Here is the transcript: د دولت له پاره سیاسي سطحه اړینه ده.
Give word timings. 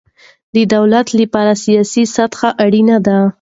د 0.55 0.57
دولت 0.75 1.07
له 1.17 1.25
پاره 1.33 1.55
سیاسي 1.63 2.03
سطحه 2.15 2.49
اړینه 2.63 2.97
ده. 3.07 3.19